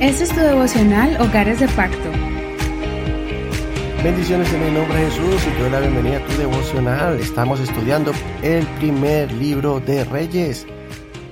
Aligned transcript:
Este 0.00 0.24
es 0.24 0.30
tu 0.30 0.40
devocional 0.40 1.20
Hogares 1.20 1.60
de 1.60 1.68
Pacto. 1.68 2.10
Bendiciones 4.02 4.52
en 4.52 4.62
el 4.62 4.74
nombre 4.74 4.96
de 4.96 5.10
Jesús 5.10 5.42
y 5.46 5.50
te 5.50 5.60
doy 5.60 5.70
la 5.70 5.80
bienvenida 5.80 6.18
a 6.18 6.24
tu 6.24 6.32
devocional. 6.38 7.18
Estamos 7.18 7.58
estudiando 7.58 8.12
el 8.42 8.64
primer 8.78 9.32
libro 9.32 9.80
de 9.80 10.04
Reyes. 10.04 10.66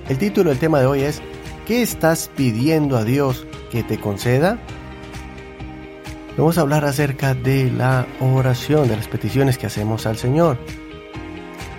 El 0.09 0.17
título 0.17 0.49
del 0.49 0.59
tema 0.59 0.81
de 0.81 0.85
hoy 0.85 1.01
es 1.03 1.21
¿Qué 1.65 1.81
estás 1.81 2.29
pidiendo 2.35 2.97
a 2.97 3.05
Dios 3.05 3.47
que 3.71 3.83
te 3.83 3.99
conceda? 3.99 4.59
Vamos 6.37 6.57
a 6.57 6.61
hablar 6.61 6.85
acerca 6.85 7.33
de 7.33 7.71
la 7.71 8.05
oración, 8.19 8.87
de 8.87 8.97
las 8.97 9.07
peticiones 9.07 9.57
que 9.57 9.65
hacemos 9.65 10.05
al 10.05 10.17
Señor. 10.17 10.57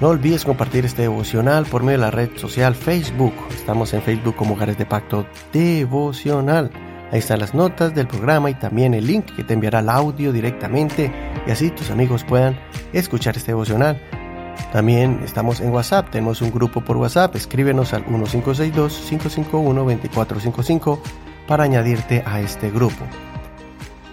No 0.00 0.10
olvides 0.10 0.44
compartir 0.44 0.84
este 0.84 1.02
devocional 1.02 1.66
por 1.66 1.82
medio 1.82 1.98
de 1.98 2.04
la 2.04 2.12
red 2.12 2.30
social 2.36 2.76
Facebook. 2.76 3.34
Estamos 3.50 3.92
en 3.94 4.00
Facebook 4.00 4.36
como 4.36 4.54
Hogares 4.54 4.78
de 4.78 4.86
Pacto 4.86 5.26
Devocional. 5.52 6.70
Ahí 7.10 7.18
están 7.18 7.40
las 7.40 7.52
notas 7.52 7.96
del 7.96 8.06
programa 8.06 8.48
y 8.48 8.54
también 8.54 8.94
el 8.94 9.08
link 9.08 9.24
que 9.34 9.42
te 9.42 9.54
enviará 9.54 9.80
el 9.80 9.88
audio 9.88 10.32
directamente 10.32 11.12
y 11.44 11.50
así 11.50 11.70
tus 11.70 11.90
amigos 11.90 12.22
puedan 12.22 12.56
escuchar 12.92 13.36
este 13.36 13.50
devocional. 13.50 14.00
También 14.72 15.20
estamos 15.24 15.60
en 15.60 15.70
WhatsApp, 15.70 16.10
tenemos 16.10 16.42
un 16.42 16.52
grupo 16.52 16.80
por 16.80 16.96
WhatsApp, 16.96 17.34
escríbenos 17.34 17.92
al 17.92 18.06
1562-551-2455 18.06 21.00
para 21.48 21.64
añadirte 21.64 22.22
a 22.24 22.40
este 22.40 22.70
grupo. 22.70 23.04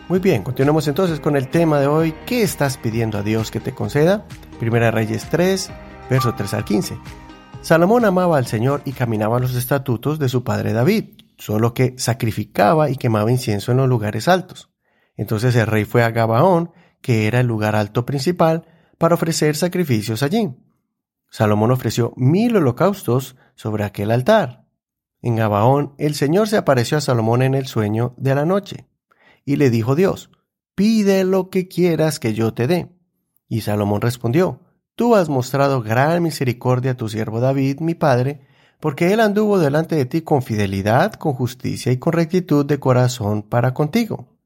Muy 0.07 0.19
bien, 0.19 0.41
continuemos 0.41 0.87
entonces 0.87 1.19
con 1.19 1.35
el 1.35 1.47
tema 1.47 1.79
de 1.79 1.85
hoy. 1.87 2.15
¿Qué 2.25 2.41
estás 2.41 2.77
pidiendo 2.77 3.19
a 3.19 3.23
Dios 3.23 3.51
que 3.51 3.59
te 3.59 3.73
conceda? 3.73 4.25
Primera 4.59 4.91
Reyes 4.91 5.27
3, 5.29 5.69
verso 6.09 6.33
3 6.35 6.53
al 6.53 6.65
15. 6.65 6.97
Salomón 7.61 8.05
amaba 8.05 8.37
al 8.37 8.45
Señor 8.45 8.81
y 8.85 8.93
caminaba 8.93 9.39
los 9.39 9.55
estatutos 9.55 10.19
de 10.19 10.29
su 10.29 10.43
padre 10.43 10.71
David, 10.71 11.15
solo 11.37 11.73
que 11.73 11.95
sacrificaba 11.97 12.89
y 12.89 12.95
quemaba 12.95 13.31
incienso 13.31 13.71
en 13.71 13.77
los 13.77 13.89
lugares 13.89 14.27
altos. 14.27 14.71
Entonces 15.17 15.55
el 15.55 15.67
rey 15.67 15.85
fue 15.85 16.03
a 16.03 16.11
Gabaón, 16.11 16.71
que 17.01 17.27
era 17.27 17.39
el 17.39 17.47
lugar 17.47 17.75
alto 17.75 18.05
principal, 18.05 18.65
para 18.97 19.15
ofrecer 19.15 19.55
sacrificios 19.55 20.23
allí. 20.23 20.55
Salomón 21.29 21.71
ofreció 21.71 22.13
mil 22.15 22.55
holocaustos 22.55 23.35
sobre 23.55 23.83
aquel 23.83 24.11
altar. 24.11 24.65
En 25.21 25.35
Gabaón 25.35 25.95
el 25.97 26.15
Señor 26.15 26.47
se 26.47 26.57
apareció 26.57 26.97
a 26.97 27.01
Salomón 27.01 27.41
en 27.41 27.55
el 27.55 27.65
sueño 27.65 28.13
de 28.17 28.35
la 28.35 28.45
noche, 28.45 28.87
y 29.43 29.57
le 29.57 29.69
dijo 29.69 29.95
Dios, 29.95 30.29
pide 30.75 31.23
lo 31.23 31.49
que 31.49 31.67
quieras 31.67 32.19
que 32.19 32.33
yo 32.33 32.53
te 32.53 32.67
dé. 32.67 32.94
Y 33.47 33.61
Salomón 33.61 34.01
respondió, 34.01 34.61
Tú 34.95 35.15
has 35.15 35.27
mostrado 35.27 35.81
gran 35.81 36.23
misericordia 36.23 36.91
a 36.91 36.97
tu 36.97 37.09
siervo 37.09 37.41
David, 37.41 37.81
mi 37.81 37.95
padre, 37.95 38.47
porque 38.79 39.11
él 39.11 39.19
anduvo 39.19 39.59
delante 39.59 39.95
de 39.95 40.05
ti 40.05 40.21
con 40.21 40.41
fidelidad, 40.41 41.13
con 41.13 41.33
justicia 41.33 41.91
y 41.91 41.97
con 41.97 42.13
rectitud 42.13 42.65
de 42.65 42.79
corazón 42.79 43.43
para 43.43 43.73
contigo. 43.73 44.37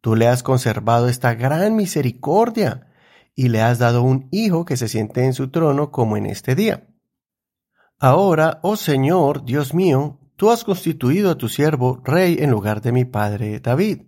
Tú 0.00 0.16
le 0.16 0.26
has 0.26 0.42
conservado 0.42 1.08
esta 1.08 1.34
gran 1.34 1.76
misericordia 1.76 2.88
y 3.34 3.48
le 3.48 3.60
has 3.60 3.78
dado 3.78 4.02
un 4.02 4.28
hijo 4.30 4.64
que 4.64 4.76
se 4.76 4.88
siente 4.88 5.24
en 5.24 5.34
su 5.34 5.50
trono 5.50 5.90
como 5.90 6.16
en 6.16 6.26
este 6.26 6.54
día. 6.54 6.88
Ahora, 7.98 8.60
oh 8.62 8.76
Señor, 8.76 9.44
Dios 9.44 9.74
mío, 9.74 10.18
tú 10.36 10.50
has 10.50 10.64
constituido 10.64 11.30
a 11.30 11.36
tu 11.36 11.50
siervo 11.50 12.00
rey 12.02 12.38
en 12.40 12.50
lugar 12.50 12.80
de 12.80 12.92
mi 12.92 13.04
padre 13.04 13.60
David, 13.60 14.02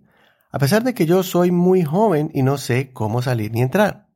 a 0.51 0.57
pesar 0.57 0.83
de 0.83 0.95
que 0.95 1.05
yo 1.05 1.21
soy 1.21 1.51
muy 1.51 1.83
joven 1.83 2.31
y 2.33 2.41
no 2.41 2.57
sé 2.57 2.91
cómo 2.91 3.21
salir 3.21 3.51
ni 3.51 3.61
entrar. 3.61 4.07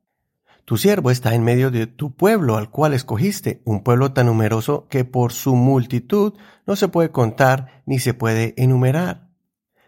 Tu 0.68 0.76
siervo 0.76 1.12
está 1.12 1.34
en 1.34 1.46
medio 1.46 1.72
de 1.72 1.88
tu 1.88 2.14
pueblo 2.14 2.58
al 2.58 2.70
cual 2.70 2.94
escogiste, 2.94 3.62
un 3.64 3.84
pueblo 3.84 4.12
tan 4.12 4.26
numeroso 4.26 4.86
que 4.90 5.06
por 5.06 5.32
su 5.32 5.56
multitud 5.56 6.34
no 6.66 6.76
se 6.76 6.90
puede 6.90 7.10
contar 7.10 7.82
ni 7.86 8.00
se 8.00 8.14
puede 8.14 8.54
enumerar. 8.58 9.30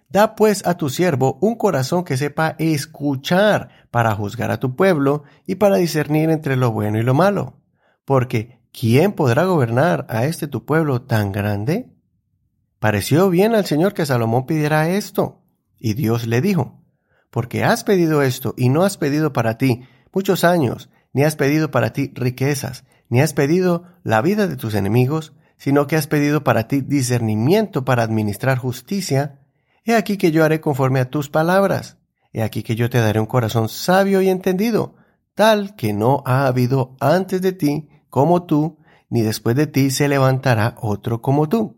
Da 0.07 0.37
pues 0.37 0.65
a 0.65 0.77
tu 0.77 0.89
siervo 0.89 1.37
un 1.41 1.55
corazón 1.55 2.05
que 2.05 2.15
sepa 2.15 2.55
escuchar 2.59 3.87
para 3.91 4.15
juzgar 4.15 4.51
a 4.51 4.61
tu 4.61 4.77
pueblo 4.77 5.23
y 5.45 5.55
para 5.55 5.75
discernir 5.75 6.29
entre 6.29 6.55
lo 6.55 6.71
bueno 6.71 6.97
y 6.97 7.03
lo 7.03 7.13
malo. 7.13 7.59
Porque 8.05 8.61
¿quién 8.71 9.11
podrá 9.11 9.43
gobernar 9.43 10.05
a 10.07 10.23
este 10.23 10.47
tu 10.47 10.63
pueblo 10.63 11.01
tan 11.01 11.33
grande? 11.33 11.93
Pareció 12.79 13.29
bien 13.29 13.53
al 13.53 13.65
Señor 13.65 13.93
que 13.93 14.05
Salomón 14.05 14.45
pidiera 14.45 14.87
esto. 14.87 15.41
Y 15.77 15.95
Dios 15.95 16.25
le 16.25 16.39
dijo, 16.39 16.81
porque 17.31 17.65
has 17.65 17.83
pedido 17.83 18.21
esto 18.21 18.53
y 18.55 18.69
no 18.69 18.83
has 18.83 18.97
pedido 18.97 19.33
para 19.33 19.57
ti 19.57 19.83
muchos 20.13 20.43
años, 20.43 20.89
ni 21.13 21.23
has 21.23 21.35
pedido 21.35 21.71
para 21.71 21.93
ti 21.93 22.11
riquezas, 22.15 22.85
ni 23.09 23.21
has 23.21 23.33
pedido 23.33 23.83
la 24.03 24.21
vida 24.21 24.47
de 24.47 24.55
tus 24.55 24.75
enemigos, 24.75 25.33
sino 25.57 25.87
que 25.87 25.95
has 25.95 26.07
pedido 26.07 26.43
para 26.43 26.67
ti 26.67 26.81
discernimiento 26.81 27.83
para 27.83 28.03
administrar 28.03 28.57
justicia, 28.57 29.39
he 29.83 29.95
aquí 29.95 30.17
que 30.17 30.31
yo 30.31 30.43
haré 30.45 30.61
conforme 30.61 30.99
a 30.99 31.09
tus 31.09 31.29
palabras, 31.29 31.97
he 32.31 32.43
aquí 32.43 32.63
que 32.63 32.75
yo 32.75 32.89
te 32.89 32.99
daré 32.99 33.19
un 33.19 33.25
corazón 33.25 33.69
sabio 33.69 34.21
y 34.21 34.29
entendido, 34.29 34.95
tal 35.35 35.75
que 35.75 35.93
no 35.93 36.23
ha 36.25 36.47
habido 36.47 36.95
antes 36.99 37.41
de 37.41 37.51
ti 37.51 37.89
como 38.09 38.43
tú, 38.43 38.77
ni 39.09 39.21
después 39.21 39.55
de 39.55 39.67
ti 39.67 39.91
se 39.91 40.07
levantará 40.07 40.75
otro 40.79 41.21
como 41.21 41.49
tú. 41.49 41.77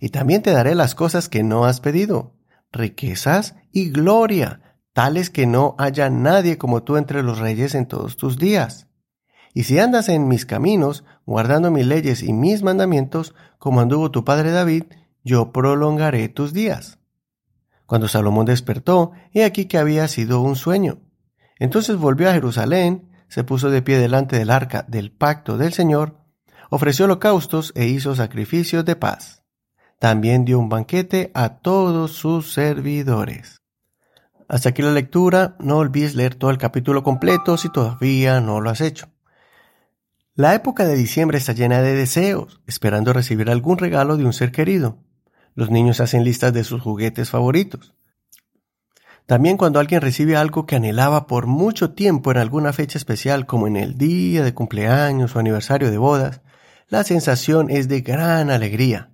Y 0.00 0.10
también 0.10 0.42
te 0.42 0.50
daré 0.50 0.74
las 0.74 0.94
cosas 0.94 1.28
que 1.28 1.42
no 1.42 1.64
has 1.64 1.80
pedido, 1.80 2.34
riquezas 2.72 3.54
y 3.72 3.90
gloria, 3.90 4.67
tales 4.98 5.30
que 5.30 5.46
no 5.46 5.76
haya 5.78 6.10
nadie 6.10 6.58
como 6.58 6.82
tú 6.82 6.96
entre 6.96 7.22
los 7.22 7.38
reyes 7.38 7.76
en 7.76 7.86
todos 7.86 8.16
tus 8.16 8.36
días. 8.36 8.88
Y 9.54 9.62
si 9.62 9.78
andas 9.78 10.08
en 10.08 10.26
mis 10.26 10.44
caminos, 10.44 11.04
guardando 11.24 11.70
mis 11.70 11.86
leyes 11.86 12.20
y 12.24 12.32
mis 12.32 12.64
mandamientos, 12.64 13.32
como 13.60 13.80
anduvo 13.80 14.10
tu 14.10 14.24
padre 14.24 14.50
David, 14.50 14.86
yo 15.22 15.52
prolongaré 15.52 16.28
tus 16.28 16.52
días. 16.52 16.98
Cuando 17.86 18.08
Salomón 18.08 18.46
despertó, 18.46 19.12
he 19.32 19.44
aquí 19.44 19.66
que 19.66 19.78
había 19.78 20.08
sido 20.08 20.40
un 20.40 20.56
sueño. 20.56 20.98
Entonces 21.60 21.96
volvió 21.96 22.28
a 22.28 22.32
Jerusalén, 22.32 23.08
se 23.28 23.44
puso 23.44 23.70
de 23.70 23.82
pie 23.82 23.98
delante 23.98 24.36
del 24.36 24.50
arca 24.50 24.84
del 24.88 25.12
pacto 25.12 25.58
del 25.58 25.72
Señor, 25.72 26.16
ofreció 26.70 27.04
holocaustos 27.04 27.70
e 27.76 27.86
hizo 27.86 28.16
sacrificios 28.16 28.84
de 28.84 28.96
paz. 28.96 29.44
También 30.00 30.44
dio 30.44 30.58
un 30.58 30.68
banquete 30.68 31.30
a 31.34 31.60
todos 31.60 32.14
sus 32.14 32.52
servidores. 32.52 33.57
Hasta 34.48 34.70
aquí 34.70 34.82
la 34.82 34.92
lectura. 34.92 35.56
No 35.60 35.76
olvides 35.76 36.14
leer 36.14 36.34
todo 36.34 36.50
el 36.50 36.58
capítulo 36.58 37.02
completo 37.02 37.56
si 37.58 37.70
todavía 37.70 38.40
no 38.40 38.60
lo 38.60 38.70
has 38.70 38.80
hecho. 38.80 39.08
La 40.34 40.54
época 40.54 40.86
de 40.86 40.96
diciembre 40.96 41.36
está 41.36 41.52
llena 41.52 41.82
de 41.82 41.94
deseos, 41.94 42.60
esperando 42.66 43.12
recibir 43.12 43.50
algún 43.50 43.76
regalo 43.76 44.16
de 44.16 44.24
un 44.24 44.32
ser 44.32 44.50
querido. 44.52 44.98
Los 45.54 45.70
niños 45.70 46.00
hacen 46.00 46.24
listas 46.24 46.52
de 46.52 46.64
sus 46.64 46.80
juguetes 46.80 47.28
favoritos. 47.30 47.94
También 49.26 49.58
cuando 49.58 49.80
alguien 49.80 50.00
recibe 50.00 50.36
algo 50.36 50.64
que 50.64 50.76
anhelaba 50.76 51.26
por 51.26 51.46
mucho 51.46 51.90
tiempo 51.90 52.30
en 52.30 52.38
alguna 52.38 52.72
fecha 52.72 52.96
especial, 52.96 53.44
como 53.44 53.66
en 53.66 53.76
el 53.76 53.98
día 53.98 54.42
de 54.42 54.54
cumpleaños 54.54 55.36
o 55.36 55.38
aniversario 55.38 55.90
de 55.90 55.98
bodas, 55.98 56.40
la 56.88 57.04
sensación 57.04 57.68
es 57.68 57.88
de 57.88 58.00
gran 58.00 58.48
alegría. 58.48 59.10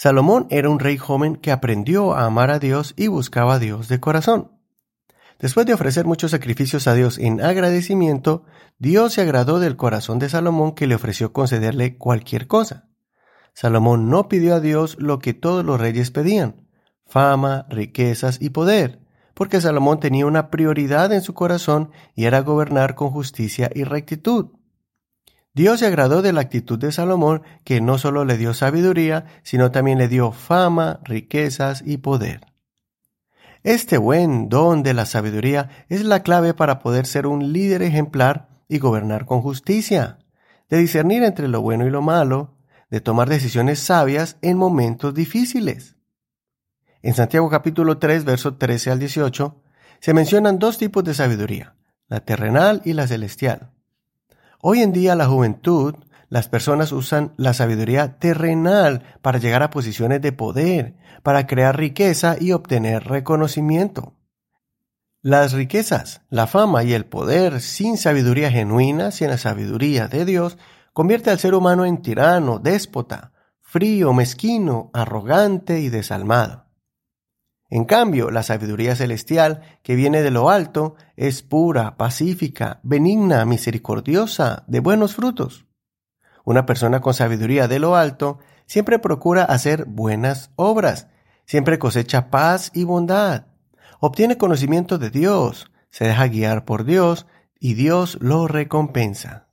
Salomón 0.00 0.46
era 0.50 0.70
un 0.70 0.78
rey 0.78 0.96
joven 0.96 1.34
que 1.34 1.50
aprendió 1.50 2.14
a 2.14 2.24
amar 2.24 2.52
a 2.52 2.60
Dios 2.60 2.94
y 2.96 3.08
buscaba 3.08 3.54
a 3.54 3.58
Dios 3.58 3.88
de 3.88 3.98
corazón. 3.98 4.52
Después 5.40 5.66
de 5.66 5.74
ofrecer 5.74 6.06
muchos 6.06 6.30
sacrificios 6.30 6.86
a 6.86 6.94
Dios 6.94 7.18
en 7.18 7.40
agradecimiento, 7.40 8.44
Dios 8.78 9.14
se 9.14 9.22
agradó 9.22 9.58
del 9.58 9.74
corazón 9.74 10.20
de 10.20 10.28
Salomón 10.28 10.76
que 10.76 10.86
le 10.86 10.94
ofreció 10.94 11.32
concederle 11.32 11.96
cualquier 11.96 12.46
cosa. 12.46 12.88
Salomón 13.54 14.08
no 14.08 14.28
pidió 14.28 14.54
a 14.54 14.60
Dios 14.60 14.96
lo 15.00 15.18
que 15.18 15.34
todos 15.34 15.64
los 15.64 15.80
reyes 15.80 16.12
pedían, 16.12 16.68
fama, 17.04 17.66
riquezas 17.68 18.40
y 18.40 18.50
poder, 18.50 19.00
porque 19.34 19.60
Salomón 19.60 19.98
tenía 19.98 20.26
una 20.26 20.48
prioridad 20.48 21.12
en 21.12 21.22
su 21.22 21.34
corazón 21.34 21.90
y 22.14 22.26
era 22.26 22.42
gobernar 22.42 22.94
con 22.94 23.10
justicia 23.10 23.68
y 23.74 23.82
rectitud. 23.82 24.57
Dios 25.58 25.80
se 25.80 25.86
agradó 25.86 26.22
de 26.22 26.32
la 26.32 26.42
actitud 26.42 26.78
de 26.78 26.92
Salomón, 26.92 27.42
que 27.64 27.80
no 27.80 27.98
solo 27.98 28.24
le 28.24 28.36
dio 28.38 28.54
sabiduría, 28.54 29.24
sino 29.42 29.72
también 29.72 29.98
le 29.98 30.06
dio 30.06 30.30
fama, 30.30 31.00
riquezas 31.02 31.82
y 31.84 31.96
poder. 31.96 32.42
Este 33.64 33.98
buen 33.98 34.48
don 34.48 34.84
de 34.84 34.94
la 34.94 35.04
sabiduría 35.04 35.68
es 35.88 36.04
la 36.04 36.22
clave 36.22 36.54
para 36.54 36.78
poder 36.78 37.06
ser 37.06 37.26
un 37.26 37.52
líder 37.52 37.82
ejemplar 37.82 38.50
y 38.68 38.78
gobernar 38.78 39.26
con 39.26 39.42
justicia, 39.42 40.20
de 40.68 40.78
discernir 40.78 41.24
entre 41.24 41.48
lo 41.48 41.60
bueno 41.60 41.88
y 41.88 41.90
lo 41.90 42.02
malo, 42.02 42.54
de 42.88 43.00
tomar 43.00 43.28
decisiones 43.28 43.80
sabias 43.80 44.36
en 44.42 44.56
momentos 44.58 45.12
difíciles. 45.12 45.96
En 47.02 47.14
Santiago 47.14 47.50
capítulo 47.50 47.98
3, 47.98 48.24
verso 48.24 48.54
13 48.54 48.92
al 48.92 49.00
18, 49.00 49.60
se 49.98 50.14
mencionan 50.14 50.60
dos 50.60 50.78
tipos 50.78 51.02
de 51.02 51.14
sabiduría, 51.14 51.74
la 52.06 52.20
terrenal 52.20 52.80
y 52.84 52.92
la 52.92 53.08
celestial. 53.08 53.72
Hoy 54.60 54.82
en 54.82 54.92
día 54.92 55.14
la 55.14 55.26
juventud, 55.26 55.94
las 56.28 56.48
personas 56.48 56.90
usan 56.90 57.32
la 57.36 57.54
sabiduría 57.54 58.18
terrenal 58.18 59.04
para 59.22 59.38
llegar 59.38 59.62
a 59.62 59.70
posiciones 59.70 60.20
de 60.20 60.32
poder, 60.32 60.96
para 61.22 61.46
crear 61.46 61.76
riqueza 61.76 62.36
y 62.40 62.50
obtener 62.50 63.04
reconocimiento. 63.04 64.14
Las 65.22 65.52
riquezas, 65.52 66.22
la 66.28 66.48
fama 66.48 66.82
y 66.82 66.92
el 66.92 67.06
poder 67.06 67.60
sin 67.60 67.96
sabiduría 67.96 68.50
genuina, 68.50 69.12
sin 69.12 69.28
la 69.28 69.38
sabiduría 69.38 70.08
de 70.08 70.24
Dios, 70.24 70.58
convierte 70.92 71.30
al 71.30 71.38
ser 71.38 71.54
humano 71.54 71.84
en 71.84 72.02
tirano, 72.02 72.58
déspota, 72.58 73.32
frío, 73.60 74.12
mezquino, 74.12 74.90
arrogante 74.92 75.80
y 75.80 75.88
desalmado. 75.88 76.67
En 77.70 77.84
cambio, 77.84 78.30
la 78.30 78.42
sabiduría 78.42 78.96
celestial 78.96 79.60
que 79.82 79.94
viene 79.94 80.22
de 80.22 80.30
lo 80.30 80.48
alto 80.48 80.94
es 81.16 81.42
pura, 81.42 81.96
pacífica, 81.96 82.80
benigna, 82.82 83.44
misericordiosa, 83.44 84.64
de 84.66 84.80
buenos 84.80 85.14
frutos. 85.14 85.66
Una 86.44 86.64
persona 86.64 87.00
con 87.00 87.12
sabiduría 87.12 87.68
de 87.68 87.78
lo 87.78 87.94
alto 87.94 88.38
siempre 88.64 88.98
procura 88.98 89.44
hacer 89.44 89.84
buenas 89.84 90.50
obras, 90.56 91.08
siempre 91.44 91.78
cosecha 91.78 92.30
paz 92.30 92.70
y 92.72 92.84
bondad, 92.84 93.46
obtiene 94.00 94.38
conocimiento 94.38 94.96
de 94.96 95.10
Dios, 95.10 95.70
se 95.90 96.04
deja 96.04 96.26
guiar 96.28 96.64
por 96.64 96.84
Dios 96.84 97.26
y 97.60 97.74
Dios 97.74 98.16
lo 98.20 98.48
recompensa. 98.48 99.48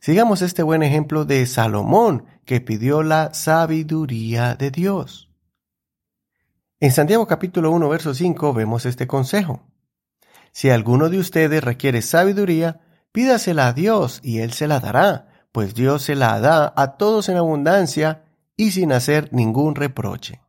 Sigamos 0.00 0.42
este 0.42 0.62
buen 0.62 0.82
ejemplo 0.82 1.24
de 1.24 1.46
Salomón, 1.46 2.26
que 2.44 2.60
pidió 2.60 3.02
la 3.02 3.32
sabiduría 3.32 4.54
de 4.54 4.70
Dios. 4.70 5.30
En 6.84 6.92
Santiago 6.92 7.26
capítulo 7.26 7.70
1, 7.70 7.88
verso 7.88 8.12
5 8.12 8.52
vemos 8.52 8.84
este 8.84 9.06
consejo. 9.06 9.62
Si 10.52 10.68
alguno 10.68 11.08
de 11.08 11.16
ustedes 11.16 11.64
requiere 11.64 12.02
sabiduría, 12.02 12.82
pídasela 13.10 13.68
a 13.68 13.72
Dios 13.72 14.20
y 14.22 14.40
Él 14.40 14.52
se 14.52 14.68
la 14.68 14.80
dará, 14.80 15.46
pues 15.50 15.74
Dios 15.74 16.02
se 16.02 16.14
la 16.14 16.38
da 16.40 16.74
a 16.76 16.98
todos 16.98 17.30
en 17.30 17.38
abundancia 17.38 18.24
y 18.54 18.72
sin 18.72 18.92
hacer 18.92 19.32
ningún 19.32 19.76
reproche. 19.76 20.42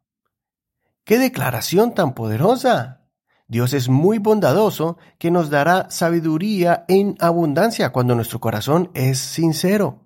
¡Qué 1.05 1.19
declaración 1.19 1.93
tan 1.93 2.13
poderosa! 2.13 3.07
Dios 3.47 3.71
es 3.71 3.87
muy 3.87 4.17
bondadoso 4.17 4.97
que 5.17 5.31
nos 5.31 5.49
dará 5.49 5.89
sabiduría 5.89 6.83
en 6.89 7.15
abundancia 7.21 7.93
cuando 7.93 8.13
nuestro 8.13 8.41
corazón 8.41 8.91
es 8.93 9.19
sincero. 9.19 10.03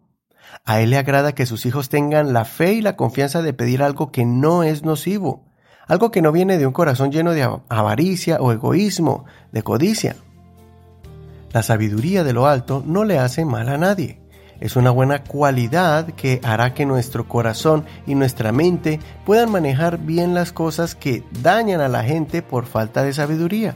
A 0.63 0.79
Él 0.79 0.91
le 0.91 0.97
agrada 0.99 1.33
que 1.33 1.47
sus 1.47 1.65
hijos 1.65 1.89
tengan 1.89 2.33
la 2.33 2.45
fe 2.45 2.73
y 2.73 2.81
la 2.81 2.95
confianza 2.95 3.41
de 3.41 3.53
pedir 3.53 3.81
algo 3.81 4.11
que 4.11 4.25
no 4.25 4.61
es 4.61 4.83
nocivo, 4.83 5.48
algo 5.89 6.11
que 6.11 6.21
no 6.21 6.31
viene 6.31 6.57
de 6.57 6.67
un 6.67 6.71
corazón 6.71 7.11
lleno 7.11 7.33
de 7.33 7.49
avaricia 7.67 8.37
o 8.39 8.53
egoísmo, 8.53 9.25
de 9.51 9.63
codicia. 9.63 10.15
La 11.51 11.63
sabiduría 11.63 12.23
de 12.23 12.31
lo 12.31 12.45
alto 12.45 12.83
no 12.85 13.03
le 13.03 13.17
hace 13.17 13.43
mal 13.43 13.67
a 13.69 13.77
nadie. 13.77 14.21
Es 14.59 14.75
una 14.75 14.91
buena 14.91 15.23
cualidad 15.23 16.05
que 16.11 16.41
hará 16.43 16.75
que 16.75 16.85
nuestro 16.85 17.27
corazón 17.27 17.85
y 18.05 18.13
nuestra 18.13 18.51
mente 18.51 18.99
puedan 19.25 19.51
manejar 19.51 19.97
bien 19.97 20.35
las 20.35 20.51
cosas 20.51 20.93
que 20.93 21.23
dañan 21.41 21.81
a 21.81 21.87
la 21.87 22.03
gente 22.03 22.43
por 22.43 22.67
falta 22.67 23.03
de 23.03 23.13
sabiduría. 23.13 23.75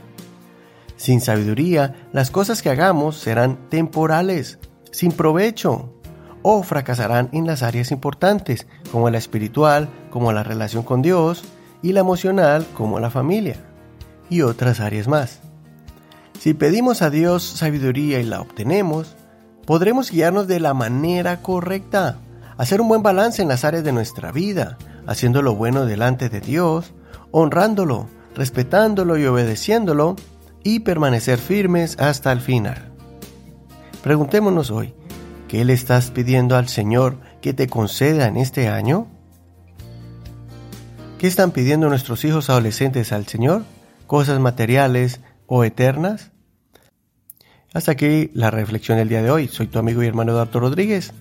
Sin 0.96 1.20
sabiduría, 1.20 2.06
las 2.12 2.30
cosas 2.30 2.62
que 2.62 2.70
hagamos 2.70 3.16
serán 3.16 3.68
temporales, 3.70 4.60
sin 4.92 5.10
provecho, 5.10 5.90
o 6.42 6.62
fracasarán 6.62 7.30
en 7.32 7.46
las 7.46 7.62
áreas 7.62 7.90
importantes, 7.90 8.68
como 8.92 9.10
la 9.10 9.18
espiritual, 9.18 9.88
como 10.10 10.30
la 10.32 10.44
relación 10.44 10.84
con 10.84 11.02
Dios, 11.02 11.42
y 11.84 11.92
la 11.92 12.00
emocional 12.00 12.66
como 12.72 12.98
la 12.98 13.10
familia, 13.10 13.56
y 14.30 14.40
otras 14.40 14.80
áreas 14.80 15.06
más. 15.06 15.40
Si 16.40 16.54
pedimos 16.54 17.02
a 17.02 17.10
Dios 17.10 17.42
sabiduría 17.42 18.20
y 18.20 18.22
la 18.22 18.40
obtenemos, 18.40 19.14
podremos 19.66 20.10
guiarnos 20.10 20.48
de 20.48 20.60
la 20.60 20.72
manera 20.72 21.42
correcta, 21.42 22.16
hacer 22.56 22.80
un 22.80 22.88
buen 22.88 23.02
balance 23.02 23.42
en 23.42 23.48
las 23.48 23.66
áreas 23.66 23.84
de 23.84 23.92
nuestra 23.92 24.32
vida, 24.32 24.78
haciendo 25.06 25.42
lo 25.42 25.56
bueno 25.56 25.84
delante 25.84 26.30
de 26.30 26.40
Dios, 26.40 26.94
honrándolo, 27.32 28.08
respetándolo 28.34 29.18
y 29.18 29.26
obedeciéndolo, 29.26 30.16
y 30.62 30.80
permanecer 30.80 31.38
firmes 31.38 31.98
hasta 32.00 32.32
el 32.32 32.40
final. 32.40 32.92
Preguntémonos 34.02 34.70
hoy, 34.70 34.94
¿qué 35.48 35.66
le 35.66 35.74
estás 35.74 36.10
pidiendo 36.10 36.56
al 36.56 36.68
Señor 36.68 37.18
que 37.42 37.52
te 37.52 37.66
conceda 37.68 38.26
en 38.26 38.38
este 38.38 38.68
año? 38.68 39.13
¿Qué 41.24 41.28
están 41.28 41.52
pidiendo 41.52 41.88
nuestros 41.88 42.22
hijos 42.26 42.50
adolescentes 42.50 43.10
al 43.10 43.26
Señor? 43.26 43.64
¿Cosas 44.06 44.38
materiales 44.40 45.22
o 45.46 45.64
eternas? 45.64 46.32
Hasta 47.72 47.92
aquí 47.92 48.30
la 48.34 48.50
reflexión 48.50 48.98
del 48.98 49.08
día 49.08 49.22
de 49.22 49.30
hoy. 49.30 49.48
Soy 49.48 49.66
tu 49.66 49.78
amigo 49.78 50.02
y 50.02 50.06
hermano 50.06 50.32
Eduardo 50.32 50.60
Rodríguez. 50.60 51.14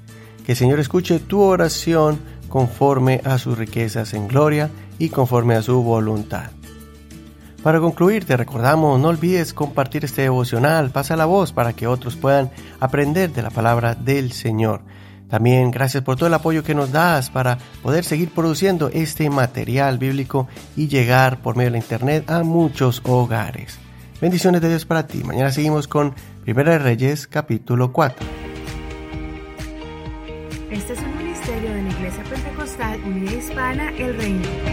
Que 0.46 0.52
el 0.52 0.58
Señor 0.58 0.82
escuche 0.82 1.22
tu 1.22 1.40
oración 1.40 2.20
conforme 2.50 3.22
a 3.24 3.38
sus 3.38 3.58
riquezas 3.58 4.14
en 4.14 4.28
gloria 4.28 4.70
y 5.00 5.08
conforme 5.08 5.56
a 5.56 5.62
su 5.62 5.82
voluntad. 5.82 6.52
Para 7.64 7.80
concluir, 7.80 8.26
te 8.26 8.36
recordamos, 8.36 9.00
no 9.00 9.08
olvides 9.08 9.54
compartir 9.54 10.04
este 10.04 10.24
devocional, 10.24 10.90
pasa 10.90 11.16
la 11.16 11.24
voz 11.24 11.54
para 11.54 11.72
que 11.72 11.88
otros 11.88 12.18
puedan 12.18 12.52
aprender 12.82 13.32
de 13.32 13.42
la 13.42 13.52
palabra 13.52 13.96
del 13.96 14.34
Señor. 14.34 14.82
También 15.34 15.72
gracias 15.72 16.04
por 16.04 16.16
todo 16.16 16.28
el 16.28 16.34
apoyo 16.36 16.64
que 16.64 16.76
nos 16.76 16.92
das 16.92 17.32
para 17.32 17.58
poder 17.82 18.04
seguir 18.04 18.30
produciendo 18.30 18.92
este 18.94 19.32
material 19.32 19.98
bíblico 19.98 20.48
y 20.76 20.88
llegar 20.88 21.42
por 21.42 21.56
medio 21.56 21.72
de 21.72 21.80
la 21.80 21.84
internet 21.84 22.30
a 22.30 22.44
muchos 22.44 23.02
hogares. 23.04 23.80
Bendiciones 24.22 24.62
de 24.62 24.70
Dios 24.70 24.86
para 24.86 25.08
ti. 25.08 25.24
Mañana 25.24 25.52
seguimos 25.52 25.88
con 25.88 26.14
Primera 26.44 26.74
de 26.74 26.78
Reyes 26.78 27.26
capítulo 27.26 27.92
4. 27.92 28.28
Este 30.70 30.94
es 30.94 31.00
un 31.00 31.18
ministerio 31.18 31.74
de 31.74 31.82
la 31.82 31.90
Iglesia 31.90 32.24
Pentecostal 32.26 33.02
Unida 33.04 33.34
Hispana 33.34 33.90
El 33.98 34.16
Reino. 34.16 34.73